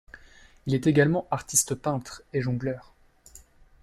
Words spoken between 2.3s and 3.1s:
et jongleur.